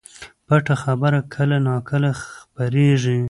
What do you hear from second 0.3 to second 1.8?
پټه خبره کله نا